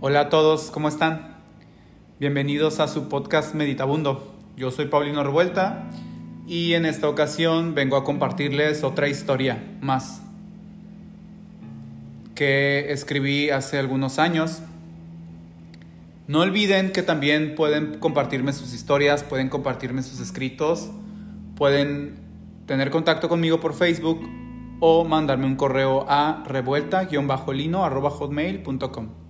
Hola 0.00 0.20
a 0.20 0.28
todos, 0.28 0.70
¿cómo 0.70 0.86
están? 0.86 1.38
Bienvenidos 2.20 2.78
a 2.78 2.86
su 2.86 3.08
podcast 3.08 3.56
Meditabundo. 3.56 4.32
Yo 4.56 4.70
soy 4.70 4.86
Paulino 4.86 5.24
Revuelta 5.24 5.90
y 6.46 6.74
en 6.74 6.86
esta 6.86 7.08
ocasión 7.08 7.74
vengo 7.74 7.96
a 7.96 8.04
compartirles 8.04 8.84
otra 8.84 9.08
historia 9.08 9.60
más 9.80 10.22
que 12.36 12.92
escribí 12.92 13.50
hace 13.50 13.76
algunos 13.76 14.20
años. 14.20 14.62
No 16.28 16.42
olviden 16.42 16.92
que 16.92 17.02
también 17.02 17.56
pueden 17.56 17.98
compartirme 17.98 18.52
sus 18.52 18.74
historias, 18.74 19.24
pueden 19.24 19.48
compartirme 19.48 20.04
sus 20.04 20.20
escritos, 20.20 20.90
pueden 21.56 22.20
tener 22.66 22.90
contacto 22.90 23.28
conmigo 23.28 23.58
por 23.58 23.74
Facebook 23.74 24.20
o 24.78 25.04
mandarme 25.04 25.46
un 25.46 25.56
correo 25.56 26.06
a 26.08 26.44
revuelta-lino.hotmail.com. 26.46 29.27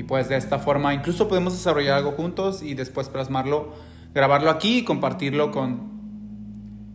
Y 0.00 0.02
pues 0.02 0.30
de 0.30 0.36
esta 0.38 0.58
forma 0.58 0.94
incluso 0.94 1.28
podemos 1.28 1.52
desarrollar 1.52 1.98
algo 1.98 2.12
juntos 2.12 2.62
y 2.62 2.72
después 2.72 3.10
plasmarlo, 3.10 3.74
grabarlo 4.14 4.48
aquí 4.48 4.78
y 4.78 4.84
compartirlo 4.84 5.50
con, 5.50 5.90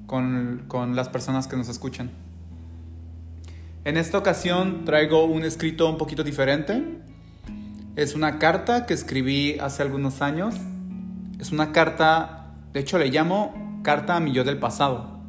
con, 0.08 0.96
las 0.96 1.08
personas 1.10 1.46
que 1.46 1.55
nos 1.55 1.70
escuchan. 1.70 2.10
En 3.84 3.98
esta 3.98 4.18
ocasión 4.18 4.86
traigo 4.86 5.26
un 5.26 5.44
escrito 5.44 5.88
un 5.88 5.99
poquito 5.99 6.23
diferente. 6.23 6.84
Es 7.96 8.16
una 8.16 8.40
carta 8.40 8.88
que 8.88 8.96
escribí 8.96 9.60
hace 9.60 9.84
algunos 9.84 10.24
años. 10.24 10.55
Es 11.40 11.52
una 11.52 11.72
carta, 11.72 12.55
de 12.74 12.80
hecho 12.80 12.98
le 12.98 13.12
llamo 13.12 13.82
carta 13.84 14.16
a 14.16 14.20
mi 14.20 14.32
yo 14.32 14.44
del 14.44 14.58
pasado. 14.58 15.20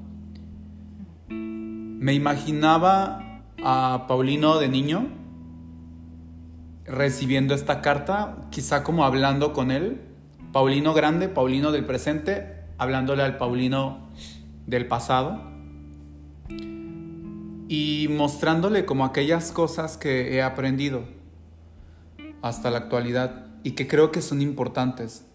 Me 1.28 2.14
imaginaba 2.14 3.42
a 3.62 4.06
Paulino 4.08 4.58
de 4.60 4.68
niño 4.70 5.26
recibiendo 6.88 7.54
esta 7.54 7.80
carta, 7.80 8.37
quizá 8.51 8.82
como 8.82 9.04
hablando 9.04 9.52
con 9.52 9.70
él, 9.70 10.01
Paulino 10.52 10.95
grande, 10.95 11.29
Paulino 11.29 11.73
del 11.73 11.84
presente, 11.84 12.65
hablándole 12.79 13.23
al 13.23 13.37
Paulino 13.37 14.10
del 14.66 14.87
pasado 14.87 15.40
y 17.68 18.09
mostrándole 18.10 18.84
como 18.84 19.04
aquellas 19.04 19.52
cosas 19.52 19.96
que 19.96 20.34
he 20.34 20.42
aprendido 20.42 21.04
hasta 22.42 22.70
la 22.70 22.79
actualidad 22.79 23.46
y 23.64 23.73
que 23.73 23.88
creo 23.88 24.12
que 24.12 24.23
son 24.23 24.40
importantes. 24.40 25.26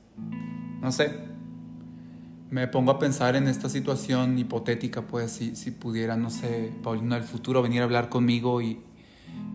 No 0.82 0.92
sé, 0.92 1.20
me 2.50 2.68
pongo 2.68 2.92
a 2.92 3.00
pensar 3.00 3.36
en 3.36 3.48
esta 3.48 3.70
situación 3.70 4.40
hipotética, 4.40 5.04
pues 5.04 5.32
si, 5.32 5.72
pudiera, 5.72 6.16
no 6.16 6.30
sé, 6.30 6.72
Paulino 6.84 7.16
del 7.16 7.24
futuro 7.24 7.62
venir 7.62 7.82
a 7.82 7.86
hablar 7.86 8.10
conmigo 8.10 8.62
y, 8.62 8.82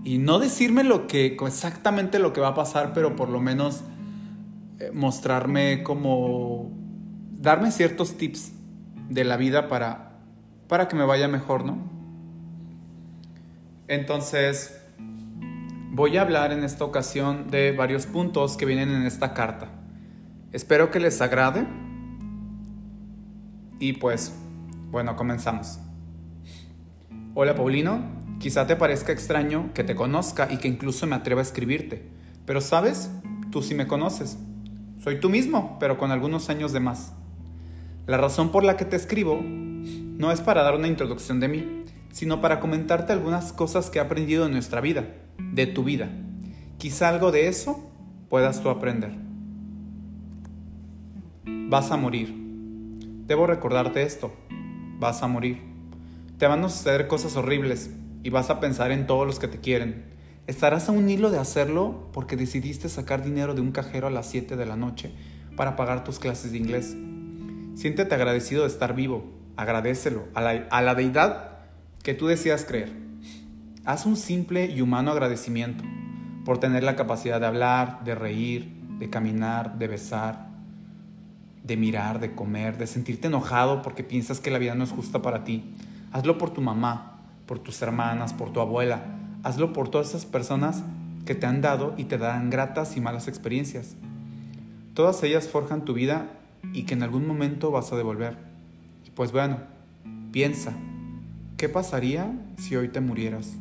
y 0.06 0.18
no 0.18 0.38
decirme 0.38 0.84
lo 0.84 1.08
que, 1.08 1.36
exactamente 1.44 2.20
lo 2.20 2.32
que 2.32 2.40
va 2.40 2.48
a 2.50 2.54
pasar, 2.54 2.92
pero 2.94 3.16
por 3.16 3.28
lo 3.28 3.40
menos 3.40 3.82
eh, 4.78 4.92
mostrarme 4.94 5.82
como, 5.82 6.70
darme 7.40 7.72
ciertos 7.72 8.16
tips 8.16 8.52
de 9.08 9.24
la 9.24 9.36
vida 9.36 9.66
para, 9.66 10.20
para 10.68 10.86
que 10.86 10.94
me 10.94 11.04
vaya 11.04 11.26
mejor, 11.26 11.64
¿no? 11.64 11.90
Entonces, 13.88 14.80
voy 15.90 16.16
a 16.18 16.22
hablar 16.22 16.52
en 16.52 16.62
esta 16.62 16.84
ocasión 16.84 17.50
de 17.50 17.72
varios 17.72 18.06
puntos 18.06 18.56
que 18.56 18.64
vienen 18.64 18.90
en 18.90 19.02
esta 19.02 19.34
carta. 19.34 19.70
Espero 20.52 20.92
que 20.92 21.00
les 21.00 21.20
agrade 21.20 21.66
y 23.80 23.94
pues, 23.94 24.32
bueno, 24.92 25.16
comenzamos. 25.16 25.80
Hola 27.34 27.56
Paulino, 27.56 28.15
quizá 28.38 28.66
te 28.66 28.76
parezca 28.76 29.12
extraño 29.12 29.70
que 29.74 29.84
te 29.84 29.94
conozca 29.94 30.48
y 30.50 30.58
que 30.58 30.68
incluso 30.68 31.06
me 31.06 31.16
atreva 31.16 31.40
a 31.40 31.44
escribirte, 31.44 32.08
pero 32.44 32.60
sabes, 32.60 33.10
tú 33.50 33.62
sí 33.62 33.74
me 33.74 33.86
conoces. 33.86 34.38
Soy 34.98 35.20
tú 35.20 35.28
mismo, 35.28 35.76
pero 35.78 35.98
con 35.98 36.10
algunos 36.10 36.48
años 36.48 36.72
de 36.72 36.80
más. 36.80 37.12
La 38.06 38.16
razón 38.16 38.50
por 38.50 38.64
la 38.64 38.76
que 38.76 38.84
te 38.84 38.96
escribo 38.96 39.40
no 39.42 40.32
es 40.32 40.40
para 40.40 40.62
dar 40.62 40.74
una 40.74 40.88
introducción 40.88 41.40
de 41.40 41.48
mí, 41.48 41.84
sino 42.10 42.40
para 42.40 42.60
comentarte 42.60 43.12
algunas 43.12 43.52
cosas 43.52 43.90
que 43.90 43.98
he 43.98 44.02
aprendido 44.02 44.46
en 44.46 44.52
nuestra 44.52 44.80
vida, 44.80 45.06
de 45.38 45.66
tu 45.66 45.84
vida. 45.84 46.10
Quizá 46.78 47.08
algo 47.08 47.32
de 47.32 47.48
eso 47.48 47.90
puedas 48.28 48.62
tú 48.62 48.70
aprender. 48.70 49.12
Vas 51.68 51.90
a 51.90 51.96
morir 51.96 52.46
Debo 53.26 53.48
recordarte 53.48 54.04
esto. 54.04 54.32
Vas 55.00 55.22
a 55.24 55.26
morir. 55.26 55.60
Te 56.38 56.46
van 56.46 56.62
a 56.64 56.68
suceder 56.68 57.08
cosas 57.08 57.36
horribles 57.36 57.90
y 58.26 58.30
vas 58.30 58.50
a 58.50 58.58
pensar 58.58 58.90
en 58.90 59.06
todos 59.06 59.24
los 59.24 59.38
que 59.38 59.46
te 59.46 59.60
quieren. 59.60 60.02
Estarás 60.48 60.88
a 60.88 60.92
un 60.92 61.08
hilo 61.08 61.30
de 61.30 61.38
hacerlo 61.38 62.08
porque 62.12 62.34
decidiste 62.34 62.88
sacar 62.88 63.22
dinero 63.22 63.54
de 63.54 63.60
un 63.60 63.70
cajero 63.70 64.08
a 64.08 64.10
las 64.10 64.26
7 64.26 64.56
de 64.56 64.66
la 64.66 64.74
noche 64.74 65.12
para 65.56 65.76
pagar 65.76 66.02
tus 66.02 66.18
clases 66.18 66.50
de 66.50 66.58
inglés. 66.58 66.96
Siéntete 67.76 68.12
agradecido 68.16 68.62
de 68.62 68.68
estar 68.68 68.96
vivo. 68.96 69.32
Agradecelo 69.56 70.24
a 70.34 70.40
la, 70.40 70.66
a 70.72 70.82
la 70.82 70.96
deidad 70.96 71.58
que 72.02 72.14
tú 72.14 72.26
decías 72.26 72.64
creer. 72.64 72.90
Haz 73.84 74.06
un 74.06 74.16
simple 74.16 74.66
y 74.66 74.80
humano 74.80 75.12
agradecimiento 75.12 75.84
por 76.44 76.58
tener 76.58 76.82
la 76.82 76.96
capacidad 76.96 77.38
de 77.38 77.46
hablar, 77.46 78.02
de 78.02 78.16
reír, 78.16 78.72
de 78.98 79.08
caminar, 79.08 79.78
de 79.78 79.86
besar, 79.86 80.48
de 81.62 81.76
mirar, 81.76 82.18
de 82.18 82.34
comer, 82.34 82.76
de 82.76 82.88
sentirte 82.88 83.28
enojado 83.28 83.82
porque 83.82 84.02
piensas 84.02 84.40
que 84.40 84.50
la 84.50 84.58
vida 84.58 84.74
no 84.74 84.82
es 84.82 84.90
justa 84.90 85.22
para 85.22 85.44
ti. 85.44 85.76
Hazlo 86.10 86.38
por 86.38 86.50
tu 86.50 86.60
mamá, 86.60 87.15
por 87.46 87.58
tus 87.58 87.80
hermanas, 87.82 88.32
por 88.32 88.52
tu 88.52 88.60
abuela. 88.60 89.02
Hazlo 89.42 89.72
por 89.72 89.88
todas 89.88 90.08
esas 90.08 90.26
personas 90.26 90.82
que 91.24 91.34
te 91.34 91.46
han 91.46 91.60
dado 91.60 91.94
y 91.96 92.04
te 92.04 92.18
dan 92.18 92.50
gratas 92.50 92.96
y 92.96 93.00
malas 93.00 93.28
experiencias. 93.28 93.96
Todas 94.94 95.22
ellas 95.22 95.48
forjan 95.48 95.84
tu 95.84 95.94
vida 95.94 96.30
y 96.72 96.84
que 96.84 96.94
en 96.94 97.02
algún 97.02 97.26
momento 97.26 97.70
vas 97.70 97.92
a 97.92 97.96
devolver. 97.96 98.36
Pues 99.14 99.32
bueno, 99.32 99.58
piensa, 100.32 100.72
¿qué 101.56 101.68
pasaría 101.68 102.32
si 102.58 102.76
hoy 102.76 102.88
te 102.88 103.00
murieras? 103.00 103.54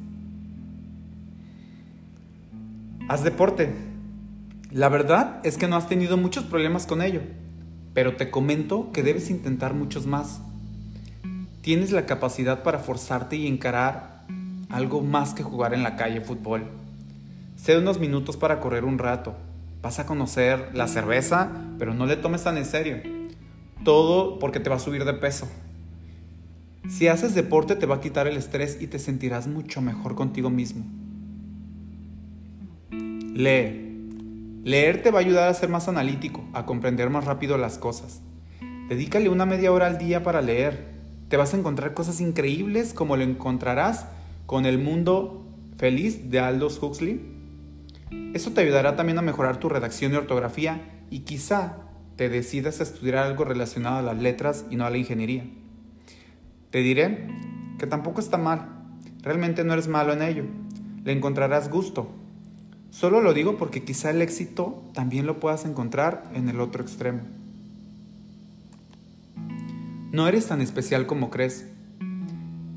Haz 3.07 3.23
deporte. 3.23 3.73
La 4.71 4.89
verdad 4.89 5.39
es 5.43 5.57
que 5.57 5.67
no 5.67 5.75
has 5.75 5.87
tenido 5.87 6.17
muchos 6.17 6.43
problemas 6.43 6.87
con 6.87 7.01
ello 7.01 7.21
pero 7.95 8.17
te 8.17 8.29
comento 8.29 8.91
que 8.91 9.01
debes 9.01 9.29
intentar 9.31 9.73
muchos 9.73 10.05
más. 10.05 10.41
Tienes 11.65 11.91
la 11.91 12.05
capacidad 12.05 12.61
para 12.61 12.77
forzarte 12.77 13.37
y 13.37 13.47
encarar 13.47 14.23
algo 14.69 15.01
más 15.01 15.33
que 15.33 15.41
jugar 15.41 15.73
en 15.73 15.81
la 15.81 15.95
calle 15.95 16.21
fútbol. 16.21 16.67
Sé 17.55 17.75
unos 17.75 17.99
minutos 17.99 18.37
para 18.37 18.59
correr 18.59 18.85
un 18.85 18.99
rato. 18.99 19.33
Vas 19.81 19.97
a 19.97 20.05
conocer 20.05 20.69
la 20.75 20.87
cerveza, 20.87 21.49
pero 21.79 21.95
no 21.95 22.05
le 22.05 22.17
tomes 22.17 22.43
tan 22.43 22.57
en 22.57 22.65
serio. 22.65 22.97
Todo 23.83 24.37
porque 24.37 24.59
te 24.59 24.69
va 24.69 24.75
a 24.75 24.79
subir 24.79 25.05
de 25.05 25.15
peso. 25.15 25.47
Si 26.87 27.07
haces 27.07 27.33
deporte 27.33 27.75
te 27.75 27.87
va 27.87 27.95
a 27.95 27.99
quitar 27.99 28.27
el 28.27 28.37
estrés 28.37 28.79
y 28.79 28.85
te 28.85 28.99
sentirás 28.99 29.47
mucho 29.47 29.81
mejor 29.81 30.13
contigo 30.13 30.51
mismo. 30.51 30.85
Lee. 32.91 34.61
Leer 34.63 35.01
te 35.01 35.09
va 35.09 35.17
a 35.17 35.23
ayudar 35.23 35.49
a 35.49 35.53
ser 35.55 35.69
más 35.69 35.87
analítico, 35.87 36.45
a 36.53 36.67
comprender 36.67 37.09
más 37.09 37.25
rápido 37.25 37.57
las 37.57 37.79
cosas. 37.79 38.21
Dedícale 38.87 39.29
una 39.29 39.47
media 39.47 39.71
hora 39.71 39.87
al 39.87 39.97
día 39.97 40.21
para 40.21 40.43
leer. 40.43 40.94
Te 41.35 41.39
vas 41.39 41.53
a 41.53 41.57
encontrar 41.57 41.93
cosas 41.93 42.21
increíbles 42.21 42.93
como 42.93 43.17
lo 43.17 43.23
encontrarás 43.23 44.05
con 44.45 44.65
El 44.65 44.79
Mundo 44.79 45.45
Feliz 45.75 46.31
de 46.31 46.39
Aldous 46.39 46.81
Huxley. 46.81 47.19
Eso 48.33 48.51
te 48.51 48.61
ayudará 48.61 48.95
también 48.95 49.17
a 49.17 49.21
mejorar 49.21 49.59
tu 49.59 49.67
redacción 49.67 50.13
y 50.13 50.15
ortografía 50.15 51.03
y 51.09 51.25
quizá 51.25 51.75
te 52.15 52.29
decidas 52.29 52.79
a 52.79 52.83
estudiar 52.83 53.17
algo 53.17 53.43
relacionado 53.43 53.97
a 53.97 54.01
las 54.01 54.17
letras 54.17 54.63
y 54.69 54.77
no 54.77 54.85
a 54.85 54.89
la 54.89 54.97
ingeniería. 54.97 55.45
Te 56.71 56.77
diré 56.77 57.27
que 57.79 57.85
tampoco 57.85 58.21
está 58.21 58.37
mal. 58.37 58.69
Realmente 59.21 59.65
no 59.65 59.73
eres 59.73 59.89
malo 59.89 60.13
en 60.13 60.21
ello. 60.21 60.45
Le 61.03 61.11
encontrarás 61.11 61.69
gusto, 61.69 62.13
Solo 62.91 63.19
lo 63.19 63.33
digo 63.33 63.57
porque 63.57 63.83
quizá 63.83 64.11
el 64.11 64.21
éxito 64.21 64.81
también 64.93 65.25
lo 65.25 65.41
puedas 65.41 65.65
encontrar 65.65 66.31
en 66.33 66.47
el 66.47 66.61
otro 66.61 66.81
extremo. 66.81 67.23
No 70.15 70.29
eres 70.29 70.47
tan 70.47 70.61
especial 70.61 71.07
como 71.07 71.29
crees. 71.29 71.65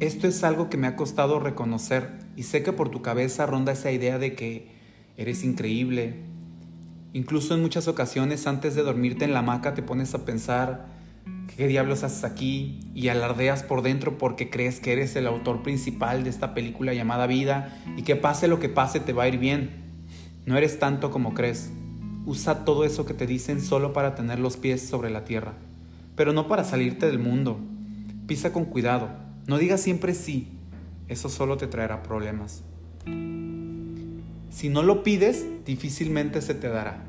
Esto 0.00 0.26
es 0.26 0.42
algo 0.42 0.68
que 0.68 0.76
me 0.76 0.88
ha 0.88 0.96
costado 0.96 1.38
reconocer 1.38 2.18
y 2.34 2.42
sé 2.42 2.64
que 2.64 2.72
por 2.72 2.88
tu 2.88 3.00
cabeza 3.00 3.46
ronda 3.46 3.70
esa 3.70 3.92
idea 3.92 4.18
de 4.18 4.34
que 4.34 4.72
eres 5.16 5.44
increíble. 5.44 6.16
Incluso 7.12 7.54
en 7.54 7.62
muchas 7.62 7.86
ocasiones 7.86 8.48
antes 8.48 8.74
de 8.74 8.82
dormirte 8.82 9.24
en 9.24 9.34
la 9.34 9.38
hamaca 9.38 9.74
te 9.74 9.84
pones 9.84 10.14
a 10.14 10.24
pensar 10.24 10.86
qué 11.56 11.68
diablos 11.68 12.02
haces 12.02 12.24
aquí 12.24 12.80
y 12.92 13.06
alardeas 13.06 13.62
por 13.62 13.82
dentro 13.82 14.18
porque 14.18 14.50
crees 14.50 14.80
que 14.80 14.90
eres 14.90 15.14
el 15.14 15.28
autor 15.28 15.62
principal 15.62 16.24
de 16.24 16.30
esta 16.30 16.54
película 16.54 16.92
llamada 16.92 17.28
vida 17.28 17.80
y 17.96 18.02
que 18.02 18.16
pase 18.16 18.48
lo 18.48 18.58
que 18.58 18.68
pase 18.68 18.98
te 18.98 19.12
va 19.12 19.22
a 19.22 19.28
ir 19.28 19.38
bien. 19.38 19.70
No 20.44 20.56
eres 20.56 20.80
tanto 20.80 21.12
como 21.12 21.34
crees. 21.34 21.70
Usa 22.26 22.64
todo 22.64 22.84
eso 22.84 23.06
que 23.06 23.14
te 23.14 23.28
dicen 23.28 23.60
solo 23.60 23.92
para 23.92 24.16
tener 24.16 24.40
los 24.40 24.56
pies 24.56 24.84
sobre 24.84 25.08
la 25.08 25.24
tierra, 25.24 25.54
pero 26.18 26.32
no 26.32 26.48
para 26.48 26.64
salirte 26.64 27.06
del 27.06 27.20
mundo. 27.20 27.60
Pisa 28.26 28.52
con 28.52 28.64
cuidado. 28.64 29.08
No 29.46 29.56
digas 29.56 29.80
siempre 29.80 30.14
sí. 30.14 30.48
Eso 31.06 31.28
solo 31.28 31.56
te 31.56 31.68
traerá 31.68 32.02
problemas. 32.02 32.64
Si 34.50 34.68
no 34.68 34.82
lo 34.82 35.04
pides, 35.04 35.46
difícilmente 35.64 36.42
se 36.42 36.54
te 36.54 36.68
dará. 36.68 37.04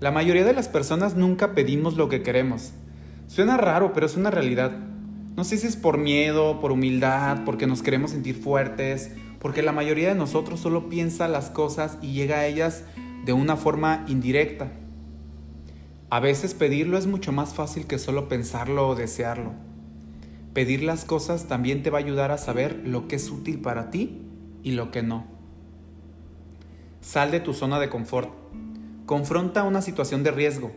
La 0.00 0.10
mayoría 0.10 0.46
de 0.46 0.54
las 0.54 0.68
personas 0.68 1.16
nunca 1.16 1.52
pedimos 1.52 1.98
lo 1.98 2.08
que 2.08 2.22
queremos. 2.22 2.72
Suena 3.26 3.58
raro, 3.58 3.92
pero 3.92 4.06
es 4.06 4.16
una 4.16 4.30
realidad. 4.30 4.72
No 5.36 5.44
sé 5.44 5.58
si 5.58 5.66
es 5.66 5.76
por 5.76 5.98
miedo, 5.98 6.62
por 6.62 6.72
humildad, 6.72 7.44
porque 7.44 7.66
nos 7.66 7.82
queremos 7.82 8.12
sentir 8.12 8.36
fuertes, 8.36 9.10
porque 9.38 9.60
la 9.60 9.72
mayoría 9.72 10.08
de 10.08 10.14
nosotros 10.14 10.60
solo 10.60 10.88
piensa 10.88 11.28
las 11.28 11.50
cosas 11.50 11.98
y 12.00 12.14
llega 12.14 12.38
a 12.38 12.46
ellas 12.46 12.84
de 13.26 13.34
una 13.34 13.56
forma 13.56 14.06
indirecta. 14.08 14.72
A 16.14 16.20
veces 16.20 16.54
pedirlo 16.54 16.96
es 16.96 17.08
mucho 17.08 17.32
más 17.32 17.54
fácil 17.54 17.88
que 17.88 17.98
solo 17.98 18.28
pensarlo 18.28 18.86
o 18.86 18.94
desearlo. 18.94 19.50
Pedir 20.52 20.84
las 20.84 21.04
cosas 21.04 21.48
también 21.48 21.82
te 21.82 21.90
va 21.90 21.98
a 21.98 22.02
ayudar 22.02 22.30
a 22.30 22.38
saber 22.38 22.82
lo 22.84 23.08
que 23.08 23.16
es 23.16 23.28
útil 23.32 23.60
para 23.60 23.90
ti 23.90 24.22
y 24.62 24.70
lo 24.70 24.92
que 24.92 25.02
no. 25.02 25.26
Sal 27.00 27.32
de 27.32 27.40
tu 27.40 27.52
zona 27.52 27.80
de 27.80 27.88
confort. 27.88 28.30
Confronta 29.06 29.64
una 29.64 29.82
situación 29.82 30.22
de 30.22 30.30
riesgo. 30.30 30.70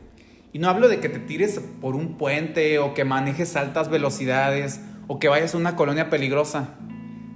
Y 0.54 0.58
no 0.58 0.70
hablo 0.70 0.88
de 0.88 1.00
que 1.00 1.08
te 1.08 1.20
tires 1.20 1.62
por 1.82 1.96
un 1.96 2.18
puente 2.18 2.80
o 2.80 2.96
que 2.96 3.06
manejes 3.06 3.56
altas 3.56 3.92
velocidades 3.92 4.82
o 5.06 5.20
que 5.20 5.28
vayas 5.28 5.54
a 5.54 5.60
una 5.60 5.76
colonia 5.76 6.10
peligrosa. 6.10 6.80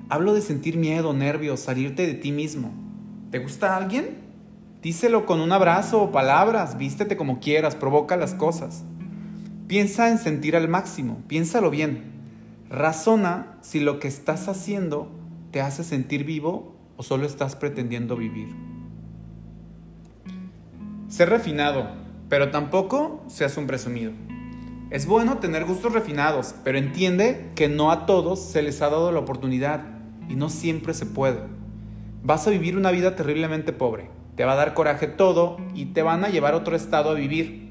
Hablo 0.09 0.33
de 0.33 0.41
sentir 0.41 0.75
miedo, 0.75 1.13
nervios, 1.13 1.59
salirte 1.59 2.07
de 2.07 2.15
ti 2.15 2.31
mismo. 2.31 2.73
¿Te 3.29 3.37
gusta 3.37 3.77
alguien? 3.77 4.20
Díselo 4.81 5.27
con 5.27 5.41
un 5.41 5.51
abrazo 5.51 6.01
o 6.01 6.11
palabras, 6.11 6.75
vístete 6.75 7.15
como 7.15 7.39
quieras, 7.39 7.75
provoca 7.75 8.17
las 8.17 8.33
cosas. 8.33 8.83
Piensa 9.67 10.09
en 10.09 10.17
sentir 10.17 10.55
al 10.55 10.67
máximo, 10.67 11.19
piénsalo 11.27 11.69
bien. 11.69 12.11
Razona 12.67 13.59
si 13.61 13.79
lo 13.79 13.99
que 13.99 14.07
estás 14.07 14.47
haciendo 14.47 15.07
te 15.51 15.61
hace 15.61 15.83
sentir 15.83 16.23
vivo 16.23 16.75
o 16.97 17.03
solo 17.03 17.27
estás 17.27 17.55
pretendiendo 17.55 18.15
vivir. 18.15 18.55
Sé 21.09 21.27
refinado, 21.27 21.87
pero 22.27 22.49
tampoco 22.49 23.23
seas 23.27 23.57
un 23.57 23.67
presumido. 23.67 24.13
Es 24.89 25.05
bueno 25.05 25.37
tener 25.37 25.65
gustos 25.65 25.93
refinados, 25.93 26.55
pero 26.63 26.79
entiende 26.79 27.51
que 27.53 27.69
no 27.69 27.91
a 27.91 28.07
todos 28.07 28.39
se 28.39 28.63
les 28.63 28.81
ha 28.81 28.89
dado 28.89 29.11
la 29.11 29.19
oportunidad 29.19 29.85
y 30.27 30.35
no 30.35 30.49
siempre 30.49 30.95
se 30.95 31.05
puede. 31.05 31.41
Vas 32.23 32.47
a 32.47 32.49
vivir 32.49 32.75
una 32.75 32.89
vida 32.89 33.15
terriblemente 33.15 33.73
pobre 33.73 34.20
te 34.35 34.45
va 34.45 34.53
a 34.53 34.55
dar 34.55 34.73
coraje 34.73 35.07
todo 35.07 35.57
y 35.73 35.85
te 35.85 36.01
van 36.01 36.23
a 36.23 36.29
llevar 36.29 36.53
a 36.53 36.57
otro 36.57 36.75
estado 36.75 37.11
a 37.11 37.15
vivir. 37.15 37.69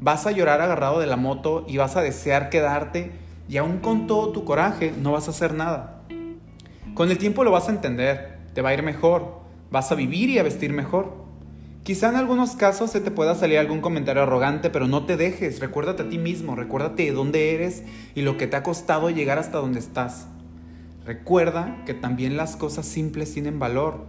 Vas 0.00 0.26
a 0.26 0.30
llorar 0.30 0.60
agarrado 0.60 1.00
de 1.00 1.06
la 1.06 1.16
moto 1.16 1.64
y 1.68 1.76
vas 1.76 1.96
a 1.96 2.02
desear 2.02 2.50
quedarte 2.50 3.12
y 3.48 3.56
aún 3.56 3.78
con 3.78 4.06
todo 4.06 4.30
tu 4.30 4.44
coraje 4.44 4.92
no 5.00 5.12
vas 5.12 5.28
a 5.28 5.32
hacer 5.32 5.54
nada. 5.54 6.02
Con 6.94 7.10
el 7.10 7.18
tiempo 7.18 7.44
lo 7.44 7.50
vas 7.50 7.68
a 7.68 7.72
entender, 7.72 8.38
te 8.54 8.62
va 8.62 8.70
a 8.70 8.74
ir 8.74 8.82
mejor, 8.82 9.40
vas 9.70 9.92
a 9.92 9.94
vivir 9.94 10.30
y 10.30 10.38
a 10.38 10.42
vestir 10.42 10.72
mejor. 10.72 11.28
Quizá 11.82 12.10
en 12.10 12.16
algunos 12.16 12.56
casos 12.56 12.90
se 12.90 13.00
te 13.00 13.10
pueda 13.10 13.34
salir 13.34 13.58
algún 13.58 13.80
comentario 13.80 14.22
arrogante, 14.22 14.68
pero 14.68 14.86
no 14.88 15.06
te 15.06 15.16
dejes, 15.16 15.60
recuérdate 15.60 16.02
a 16.02 16.08
ti 16.08 16.18
mismo, 16.18 16.54
recuérdate 16.54 17.04
de 17.04 17.12
dónde 17.12 17.54
eres 17.54 17.82
y 18.14 18.22
lo 18.22 18.36
que 18.36 18.46
te 18.46 18.56
ha 18.56 18.62
costado 18.62 19.08
llegar 19.10 19.38
hasta 19.38 19.58
donde 19.58 19.78
estás. 19.78 20.26
Recuerda 21.06 21.82
que 21.86 21.94
también 21.94 22.36
las 22.36 22.56
cosas 22.56 22.84
simples 22.84 23.32
tienen 23.32 23.58
valor. 23.58 24.04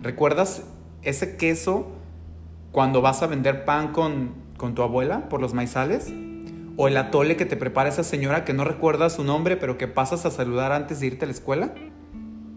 ¿Recuerdas 0.00 0.62
ese 1.02 1.36
queso 1.36 1.88
cuando 2.72 3.00
vas 3.00 3.22
a 3.22 3.26
vender 3.26 3.64
pan 3.64 3.92
con, 3.92 4.32
con 4.56 4.74
tu 4.74 4.82
abuela 4.82 5.28
por 5.28 5.40
los 5.40 5.54
maizales? 5.54 6.12
¿O 6.76 6.86
el 6.86 6.96
atole 6.96 7.36
que 7.36 7.44
te 7.44 7.56
prepara 7.56 7.88
esa 7.88 8.04
señora 8.04 8.44
que 8.44 8.52
no 8.52 8.64
recuerda 8.64 9.10
su 9.10 9.24
nombre 9.24 9.56
pero 9.56 9.78
que 9.78 9.88
pasas 9.88 10.24
a 10.26 10.30
saludar 10.30 10.70
antes 10.72 11.00
de 11.00 11.08
irte 11.08 11.24
a 11.24 11.26
la 11.26 11.34
escuela? 11.34 11.74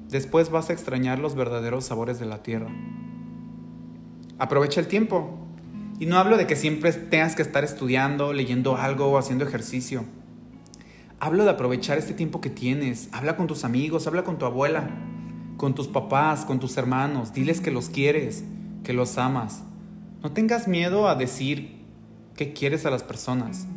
Después 0.10 0.52
vas 0.52 0.70
a 0.70 0.74
extrañar 0.74 1.20
los 1.20 1.36
verdaderos 1.36 1.86
sabores 1.86 2.20
de 2.20 2.26
la 2.26 2.44
tierra. 2.44 2.70
Aprovecha 4.38 4.80
el 4.80 4.88
tiempo. 4.88 5.38
Y 6.00 6.08
no 6.08 6.18
hablo 6.18 6.36
de 6.38 6.48
que 6.48 6.56
siempre 6.56 6.92
tengas 6.92 7.36
que 7.36 7.44
estar 7.44 7.64
estudiando, 7.64 8.34
leyendo 8.34 8.76
algo 8.76 9.08
o 9.08 9.18
haciendo 9.18 9.46
ejercicio. 9.46 10.04
Hablo 11.20 11.44
de 11.44 11.52
aprovechar 11.52 12.00
este 12.00 12.14
tiempo 12.14 12.42
que 12.42 12.50
tienes. 12.50 13.10
Habla 13.12 13.38
con 13.38 13.46
tus 13.46 13.64
amigos, 13.64 14.08
habla 14.08 14.24
con 14.24 14.38
tu 14.38 14.46
abuela 14.46 14.90
con 15.62 15.75
tus 15.75 15.88
papás, 15.88 16.44
con 16.44 16.60
tus 16.60 16.75
hermanos, 16.78 17.34
diles 17.34 17.62
que 17.62 17.69
los 17.69 17.88
quieres, 17.88 18.44
que 18.84 18.94
los 18.94 19.19
amas. 19.19 19.62
No 20.24 20.31
tengas 20.31 20.68
miedo 20.68 21.08
a 21.08 21.13
decir 21.13 21.84
que 22.36 22.52
quieres 22.52 22.88
a 22.88 22.90
las 22.90 23.04
personas. 23.04 23.68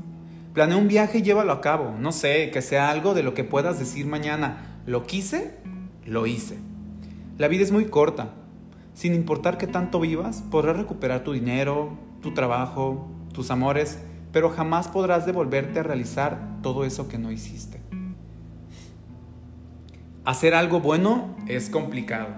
Planea 0.54 0.78
un 0.78 0.88
viaje 0.88 1.18
y 1.18 1.22
llévalo 1.22 1.52
a 1.52 1.60
cabo. 1.60 1.94
No 2.00 2.10
sé, 2.10 2.50
que 2.50 2.62
sea 2.62 2.88
algo 2.88 3.12
de 3.12 3.22
lo 3.22 3.34
que 3.34 3.44
puedas 3.44 3.78
decir 3.78 4.06
mañana. 4.06 4.80
Lo 4.86 5.04
quise, 5.04 5.58
lo 6.06 6.26
hice. 6.26 6.56
La 7.36 7.48
vida 7.48 7.64
es 7.64 7.70
muy 7.70 7.84
corta. 7.84 8.30
Sin 8.94 9.12
importar 9.12 9.58
qué 9.58 9.66
tanto 9.66 10.00
vivas, 10.00 10.42
podrás 10.50 10.78
recuperar 10.78 11.22
tu 11.22 11.34
dinero, 11.34 11.98
tu 12.22 12.32
trabajo, 12.32 13.10
tus 13.34 13.50
amores, 13.50 13.98
pero 14.32 14.48
jamás 14.48 14.88
podrás 14.88 15.26
devolverte 15.26 15.80
a 15.80 15.82
realizar 15.82 16.60
todo 16.62 16.86
eso 16.86 17.08
que 17.08 17.18
no 17.18 17.30
hiciste. 17.30 17.83
Hacer 20.24 20.54
algo 20.54 20.80
bueno 20.80 21.36
es 21.46 21.68
complicado. 21.68 22.28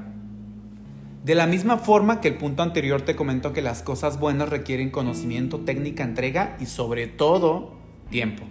De 1.25 1.37
la 1.37 1.47
misma 1.47 1.79
forma 1.79 2.21
que 2.21 2.27
el 2.27 2.37
punto 2.37 2.65
anterior 2.65 3.03
te 3.03 3.15
comentó 3.15 3.53
que 3.53 3.63
las 3.63 3.83
cosas 3.83 4.19
buenas 4.19 4.49
requieren 4.49 4.91
conocimiento, 4.91 5.61
técnica, 5.61 6.03
entrega 6.03 6.57
y 6.59 6.67
sobre 6.67 7.07
todo 7.07 7.77
tiempo. 8.11 8.43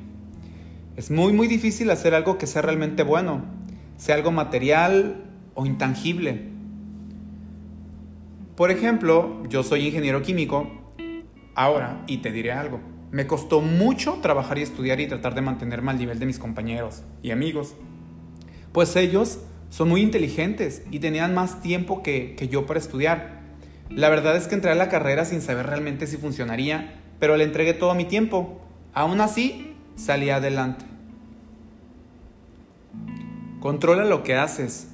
Es 0.95 1.11
muy 1.11 1.33
muy 1.33 1.47
difícil 1.47 1.91
hacer 1.91 2.15
algo 2.15 2.37
que 2.37 2.47
sea 2.47 2.61
realmente 2.61 3.03
bueno, 3.03 3.43
sea 3.97 4.15
algo 4.15 4.31
material 4.31 5.25
o 5.53 5.65
intangible. 5.65 6.49
Por 8.55 8.71
ejemplo, 8.71 9.43
yo 9.49 9.63
soy 9.63 9.85
ingeniero 9.87 10.21
químico 10.21 10.71
ahora 11.55 12.05
y 12.07 12.19
te 12.19 12.31
diré 12.31 12.53
algo. 12.53 12.79
Me 13.11 13.27
costó 13.27 13.59
mucho 13.59 14.19
trabajar 14.21 14.59
y 14.59 14.61
estudiar 14.61 15.01
y 15.01 15.07
tratar 15.07 15.35
de 15.35 15.41
mantenerme 15.41 15.91
al 15.91 15.97
nivel 15.97 16.19
de 16.19 16.25
mis 16.25 16.39
compañeros 16.39 17.03
y 17.21 17.31
amigos 17.31 17.75
pues 18.75 18.97
ellos 18.97 19.39
son 19.69 19.87
muy 19.87 20.01
inteligentes 20.01 20.81
y 20.91 20.99
tenían 20.99 21.33
más 21.33 21.61
tiempo 21.61 22.03
que, 22.03 22.35
yo 22.51 22.65
para 22.65 22.77
estudiar. 22.77 23.39
La 23.89 24.09
verdad 24.09 24.35
es 24.35 24.49
que 24.49 24.55
entré 24.55 24.69
a 24.69 24.75
la 24.75 24.89
carrera 24.89 25.23
sin 25.23 25.41
saber 25.41 25.67
realmente 25.67 26.07
si 26.07 26.17
funcionaría, 26.17 26.99
pero 27.17 27.37
le 27.37 27.45
entregué 27.45 27.73
todo 27.73 27.95
mi 27.95 28.03
tiempo. 28.03 28.59
Aún 28.93 29.21
así, 29.21 29.77
salí 29.95 30.29
adelante. 30.29 30.83
Controla 33.61 34.03
lo 34.03 34.23
que 34.23 34.35
haces. 34.35 34.89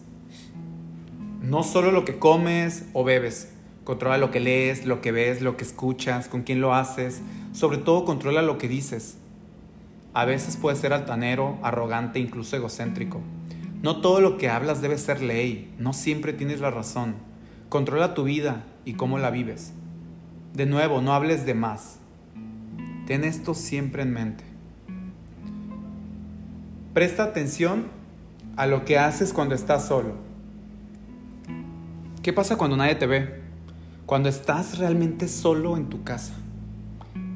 No 1.41 1.63
solo 1.63 1.91
lo 1.91 2.05
que 2.05 2.19
comes 2.19 2.85
o 2.93 3.03
bebes. 3.03 3.51
Controla 3.83 4.19
lo 4.19 4.29
que 4.29 4.41
lees, 4.41 4.85
lo 4.85 5.01
que 5.01 5.11
ves, 5.11 5.41
lo 5.41 5.57
que 5.57 5.63
escuchas, 5.63 6.27
con 6.27 6.43
quién 6.43 6.61
lo 6.61 6.75
haces. 6.75 7.23
Sobre 7.51 7.79
todo 7.79 8.05
controla 8.05 8.43
lo 8.43 8.59
que 8.59 8.67
dices. 8.67 9.17
A 10.13 10.25
veces 10.25 10.55
puedes 10.55 10.77
ser 10.77 10.93
altanero, 10.93 11.57
arrogante, 11.63 12.19
incluso 12.19 12.55
egocéntrico. 12.55 13.21
No 13.81 13.99
todo 13.99 14.21
lo 14.21 14.37
que 14.37 14.47
hablas 14.47 14.81
debe 14.83 14.97
ser 14.99 15.23
ley, 15.23 15.73
no 15.79 15.93
siempre 15.93 16.33
tienes 16.33 16.59
la 16.61 16.69
razón. 16.69 17.15
Controla 17.67 18.13
tu 18.13 18.25
vida 18.25 18.63
y 18.85 18.93
cómo 18.93 19.17
la 19.17 19.31
vives. 19.31 19.73
De 20.53 20.67
nuevo, 20.67 21.01
no 21.01 21.13
hables 21.13 21.47
de 21.47 21.55
más. 21.55 21.97
Ten 23.07 23.23
esto 23.23 23.55
siempre 23.55 24.03
en 24.03 24.13
mente. 24.13 24.43
Presta 26.93 27.23
atención 27.23 27.87
a 28.55 28.67
lo 28.67 28.85
que 28.85 28.99
haces 28.99 29.33
cuando 29.33 29.55
estás 29.55 29.87
solo. 29.87 30.13
¿Qué 32.21 32.33
pasa 32.33 32.57
cuando 32.57 32.77
nadie 32.77 32.95
te 32.95 33.07
ve? 33.07 33.41
Cuando 34.05 34.29
estás 34.29 34.77
realmente 34.77 35.27
solo 35.27 35.75
en 35.75 35.89
tu 35.89 36.03
casa. 36.03 36.35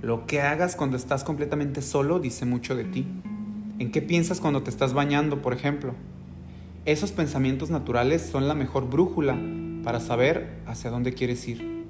Lo 0.04 0.28
que 0.28 0.42
hagas 0.42 0.76
cuando 0.76 0.96
estás 0.96 1.24
completamente 1.24 1.82
solo 1.82 2.20
dice 2.20 2.46
mucho 2.46 2.76
de 2.76 2.84
ti. 2.84 3.08
¿En 3.80 3.92
qué 3.92 4.04
piensas 4.04 4.40
cuando 4.40 4.62
te 4.62 4.70
estás 4.70 4.94
bañando, 4.94 5.42
por 5.42 5.54
ejemplo? 5.54 5.96
Esos 6.86 7.12
pensamientos 7.12 7.72
naturales 7.72 8.22
son 8.22 8.48
la 8.48 8.54
mejor 8.54 8.88
brújula 8.88 9.36
para 9.84 10.00
saber 10.00 10.60
hacia 10.68 10.92
dónde 10.92 11.14
quieres 11.14 11.48
ir. 11.48 11.88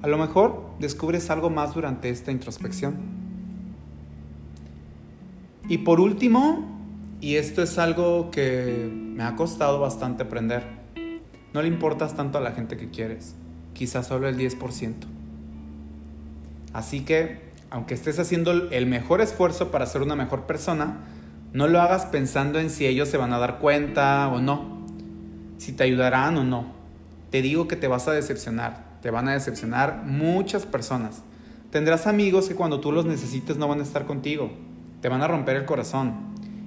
A 0.00 0.06
lo 0.06 0.16
mejor 0.16 0.70
descubres 0.78 1.28
algo 1.28 1.50
más 1.50 1.74
durante 1.74 2.08
esta 2.08 2.30
introspección. 2.30 2.94
Y 5.68 5.78
por 5.78 5.98
último, 5.98 6.78
y 7.20 7.34
esto 7.34 7.64
es 7.64 7.78
algo 7.78 8.30
que 8.30 8.88
me 8.92 9.24
ha 9.24 9.34
costado 9.34 9.80
bastante 9.80 10.22
aprender, 10.22 10.62
no 11.52 11.60
le 11.60 11.66
importas 11.66 12.14
tanto 12.14 12.38
a 12.38 12.40
la 12.40 12.52
gente 12.52 12.76
que 12.76 12.90
quieres, 12.90 13.34
quizás 13.74 14.06
solo 14.06 14.28
el 14.28 14.38
10%. 14.38 14.94
Así 16.72 17.00
que, 17.00 17.40
aunque 17.70 17.94
estés 17.94 18.20
haciendo 18.20 18.52
el 18.52 18.86
mejor 18.86 19.20
esfuerzo 19.20 19.72
para 19.72 19.86
ser 19.86 20.02
una 20.02 20.14
mejor 20.14 20.42
persona, 20.42 20.98
no 21.56 21.68
lo 21.68 21.80
hagas 21.80 22.04
pensando 22.04 22.60
en 22.60 22.68
si 22.68 22.84
ellos 22.84 23.08
se 23.08 23.16
van 23.16 23.32
a 23.32 23.38
dar 23.38 23.60
cuenta 23.60 24.28
o 24.28 24.42
no, 24.42 24.84
si 25.56 25.72
te 25.72 25.84
ayudarán 25.84 26.36
o 26.36 26.44
no. 26.44 26.74
Te 27.30 27.40
digo 27.40 27.66
que 27.66 27.76
te 27.76 27.88
vas 27.88 28.06
a 28.08 28.12
decepcionar, 28.12 28.98
te 29.00 29.10
van 29.10 29.26
a 29.26 29.32
decepcionar 29.32 30.02
muchas 30.04 30.66
personas. 30.66 31.22
Tendrás 31.70 32.06
amigos 32.06 32.46
que 32.46 32.54
cuando 32.54 32.80
tú 32.80 32.92
los 32.92 33.06
necesites 33.06 33.56
no 33.56 33.68
van 33.68 33.80
a 33.80 33.84
estar 33.84 34.04
contigo, 34.04 34.50
te 35.00 35.08
van 35.08 35.22
a 35.22 35.28
romper 35.28 35.56
el 35.56 35.64
corazón. 35.64 36.12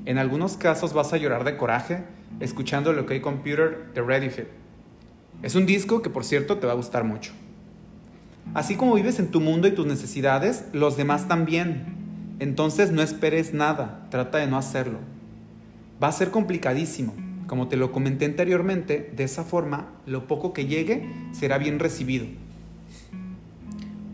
En 0.06 0.18
algunos 0.18 0.58
casos 0.58 0.94
vas 0.94 1.14
a 1.14 1.18
llorar 1.18 1.44
de 1.44 1.56
coraje 1.56 2.06
escuchando 2.40 2.92
lo 2.92 3.06
que 3.06 3.14
hay 3.14 3.22
Computer 3.22 3.92
de 3.94 4.02
Radiohead. 4.02 4.48
Es 5.44 5.54
un 5.54 5.68
disco 5.68 6.02
que 6.02 6.10
por 6.10 6.26
cierto 6.26 6.58
te 6.58 6.66
va 6.66 6.74
a 6.74 6.76
gustar 6.76 7.04
mucho. 7.04 7.34
Así 8.56 8.76
como 8.76 8.96
vives 8.96 9.20
en 9.20 9.30
tu 9.30 9.40
mundo 9.40 9.68
y 9.68 9.72
tus 9.72 9.86
necesidades, 9.86 10.66
los 10.74 10.98
demás 10.98 11.28
también. 11.28 11.99
Entonces 12.40 12.92
no 12.92 13.02
esperes 13.02 13.54
nada, 13.54 14.08
trata 14.10 14.38
de 14.38 14.48
no 14.48 14.58
hacerlo. 14.58 15.00
Va 16.02 16.08
a 16.08 16.12
ser 16.14 16.32
complicadísimo. 16.32 17.14
Como 17.48 17.68
te 17.68 17.78
lo 17.78 17.92
comenté 17.92 18.26
anteriormente, 18.26 19.12
de 19.16 19.24
esa 19.24 19.44
forma, 19.44 19.90
lo 20.06 20.28
poco 20.28 20.54
que 20.54 20.66
llegue 20.66 21.10
será 21.32 21.58
bien 21.58 21.80
recibido. 21.80 22.28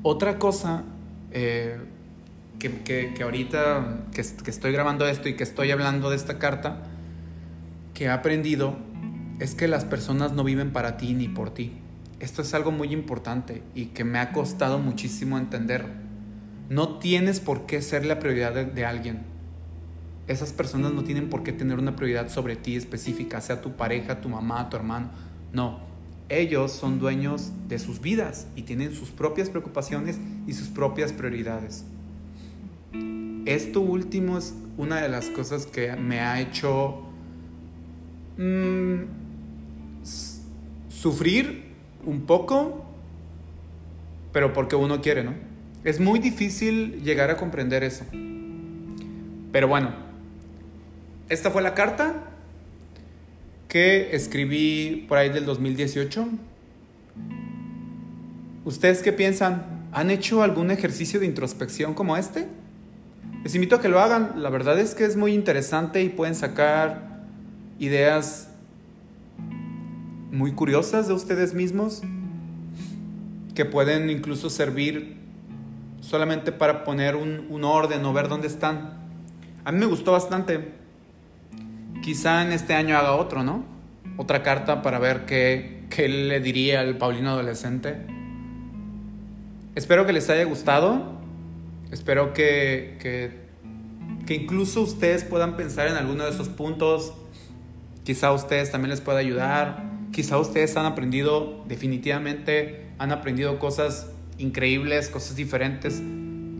Otra 0.01 0.39
cosa 0.39 0.83
eh, 1.31 1.77
que, 2.59 3.13
ahorita 3.21 4.05
que, 4.13 4.23
que 4.43 4.51
estoy 4.51 4.71
grabando 4.71 5.07
esto 5.07 5.29
y 5.29 5.35
que 5.35 5.43
estoy 5.43 5.71
hablando 5.71 6.09
de 6.09 6.15
esta 6.15 6.39
carta, 6.39 6.83
que 7.93 8.05
he 8.05 8.09
aprendido 8.09 8.77
es 9.39 9.53
que 9.53 9.67
las 9.67 9.85
personas 9.85 10.31
no 10.31 10.43
viven 10.43 10.71
para 10.71 10.97
ti 10.97 11.13
ni 11.13 11.27
por 11.27 11.53
ti. 11.53 11.73
Esto 12.19 12.41
es 12.41 12.53
algo 12.53 12.71
muy 12.71 12.93
importante 12.93 13.61
y 13.75 13.87
que 13.87 14.03
me 14.03 14.19
ha 14.19 14.31
costado 14.31 14.79
muchísimo 14.79 15.37
entender. 15.37 16.04
No 16.69 16.97
tienes 16.97 17.39
por 17.39 17.65
qué 17.65 17.81
ser 17.81 18.05
la 18.05 18.19
prioridad 18.19 18.53
de, 18.53 18.85
alguien. 18.85 19.23
Esas 20.27 20.51
personas 20.51 20.93
no 20.93 21.03
tienen 21.03 21.29
por 21.29 21.43
qué 21.43 21.53
tener 21.53 21.77
una 21.77 21.95
prioridad 21.95 22.29
sobre 22.29 22.55
ti 22.55 22.75
específica, 22.75 23.41
sea 23.41 23.61
tu 23.61 23.73
pareja, 23.73 24.21
tu 24.21 24.29
mamá, 24.29 24.69
tu 24.69 24.77
hermano. 24.77 25.09
No, 25.53 25.79
ellos 26.29 26.71
son 26.71 26.99
dueños 26.99 27.51
de 27.67 27.77
sus 27.77 28.01
vidas 28.01 28.47
y 28.55 28.63
tienen 28.63 28.93
sus 28.93 29.11
propias 29.11 29.49
preocupaciones 29.49 30.19
y 30.47 30.53
sus 30.53 30.69
propias 30.69 31.13
prioridades. 31.13 31.85
Esto 33.45 33.81
último 33.81 34.39
es 34.39 34.55
una 34.77 35.01
de 35.01 35.09
las 35.09 35.27
cosas 35.27 35.67
que 35.67 35.95
me 35.95 36.19
ha 36.19 36.41
hecho 36.41 37.03
mm, 38.37 39.03
sufrir 40.89 41.65
un 42.03 42.21
poco, 42.21 42.83
pero 44.33 44.51
porque 44.51 44.75
uno 44.75 44.99
quiere, 45.01 45.23
¿no? 45.23 45.54
Es 45.85 45.99
muy 45.99 46.17
difícil 46.17 47.03
llegar 47.03 47.29
a 47.29 47.37
comprender 47.37 47.83
eso. 47.83 48.05
Pero 49.51 49.67
bueno, 49.67 49.91
esta 51.29 51.51
fue 51.51 51.61
la 51.61 51.75
carta 51.75 52.23
que 53.67 54.15
escribí 54.15 55.05
por 55.07 55.19
ahí 55.19 55.29
del 55.29 55.45
2018. 55.45 56.27
¿Ustedes 58.65 59.03
qué 59.03 59.13
piensan? 59.13 59.85
¿Han 59.91 60.09
hecho 60.09 60.41
algún 60.41 60.71
ejercicio 60.71 61.19
de 61.19 61.27
introspección 61.27 61.93
como 61.93 62.17
este? 62.17 62.47
Les 63.43 63.53
invito 63.53 63.75
a 63.75 63.81
que 63.81 63.87
lo 63.87 63.99
hagan. 63.99 64.41
La 64.41 64.49
verdad 64.49 64.79
es 64.79 64.95
que 64.95 65.05
es 65.05 65.15
muy 65.15 65.35
interesante 65.35 66.01
y 66.01 66.09
pueden 66.09 66.33
sacar 66.33 67.27
ideas 67.77 68.49
muy 70.31 70.51
curiosas 70.53 71.07
de 71.07 71.13
ustedes 71.13 71.53
mismos 71.53 72.01
que 73.53 73.65
pueden 73.65 74.09
incluso 74.09 74.49
servir 74.49 75.24
solamente 76.05 76.51
para 76.51 76.83
poner 76.83 77.15
un, 77.15 77.63
orden 77.63 78.05
o 78.05 78.13
ver 78.13 78.27
dónde 78.27 78.47
están. 78.47 78.99
A 79.63 79.71
mí 79.71 79.79
me 79.79 79.85
gustó 79.85 80.11
bastante. 80.11 80.73
Quizá 82.03 82.43
en 82.43 82.51
este 82.51 82.73
año 82.73 82.97
haga 82.97 83.15
otro, 83.15 83.43
¿no? 83.43 83.65
Otra 84.17 84.43
carta 84.43 84.81
para 84.81 84.99
ver 84.99 85.25
qué, 85.25 85.85
qué 85.89 86.07
le 86.07 86.39
diría 86.39 86.81
al 86.81 86.97
Paulino 86.97 87.31
adolescente. 87.31 87.97
Espero 89.73 90.05
que 90.05 90.13
les 90.13 90.29
haya 90.29 90.43
gustado. 90.45 91.19
Espero 91.91 92.33
que, 92.33 92.97
que, 93.01 93.45
que 94.25 94.35
incluso 94.35 94.81
ustedes 94.81 95.23
puedan 95.23 95.57
pensar 95.57 95.87
en 95.87 95.95
alguno 95.95 96.23
de 96.23 96.29
esos 96.29 96.49
puntos. 96.49 97.13
Quizá 98.03 98.27
a 98.27 98.33
ustedes 98.33 98.71
también 98.71 98.91
les 98.91 99.01
pueda 99.01 99.19
ayudar 99.19 99.95
Quizá 100.15 100.37
ustedes 100.37 100.77
han 100.77 100.85
aprendido, 100.85 101.65
definitivamente 101.67 102.85
han 102.99 103.11
aprendido 103.11 103.59
cosas 103.59 104.11
increíbles, 104.37 105.09
cosas 105.09 105.35
diferentes, 105.35 106.01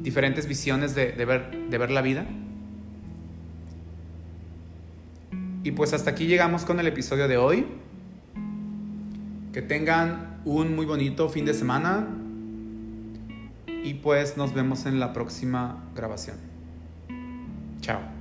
diferentes 0.03 0.47
visiones 0.47 0.95
de, 0.95 1.13
ver, 1.25 1.69
de 1.69 1.77
ver 1.77 1.91
la 1.91 2.01
vida. 2.01 2.25
Y 5.63 5.71
pues 5.71 5.93
hasta 5.93 6.11
aquí 6.11 6.27
llegamos 6.27 6.63
con 6.63 6.79
el 6.79 6.87
episodio 6.87 7.27
de 7.27 7.37
hoy. 7.37 7.65
Que 9.51 9.61
tengan 9.61 10.41
un 10.45 10.75
muy 10.75 10.85
bonito 10.85 11.27
fin 11.29 11.45
de 11.45 11.53
semana. 11.53 12.07
Y 13.83 13.95
pues 13.95 14.37
nos 14.37 14.53
vemos 14.53 14.85
en 14.85 14.99
la 14.99 15.11
próxima 15.13 15.89
grabación. 15.95 16.37
Chao. 17.81 18.14